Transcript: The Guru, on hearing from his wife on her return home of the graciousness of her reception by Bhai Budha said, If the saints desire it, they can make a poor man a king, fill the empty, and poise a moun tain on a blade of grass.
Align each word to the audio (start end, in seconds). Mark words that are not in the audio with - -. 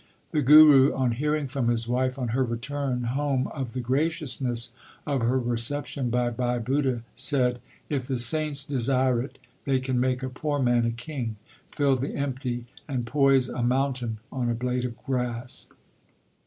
The 0.31 0.41
Guru, 0.41 0.95
on 0.95 1.11
hearing 1.11 1.47
from 1.47 1.67
his 1.67 1.87
wife 1.87 2.17
on 2.17 2.29
her 2.29 2.43
return 2.43 3.03
home 3.03 3.45
of 3.49 3.73
the 3.73 3.79
graciousness 3.81 4.73
of 5.05 5.21
her 5.21 5.37
reception 5.37 6.09
by 6.09 6.31
Bhai 6.31 6.57
Budha 6.57 7.03
said, 7.13 7.61
If 7.87 8.07
the 8.07 8.17
saints 8.17 8.63
desire 8.65 9.21
it, 9.21 9.37
they 9.65 9.79
can 9.79 9.99
make 9.99 10.23
a 10.23 10.29
poor 10.29 10.57
man 10.57 10.85
a 10.87 10.91
king, 10.91 11.35
fill 11.71 11.97
the 11.97 12.15
empty, 12.15 12.65
and 12.87 13.05
poise 13.05 13.47
a 13.47 13.61
moun 13.61 13.93
tain 13.93 14.17
on 14.31 14.49
a 14.49 14.55
blade 14.55 14.85
of 14.85 14.97
grass. 15.03 15.69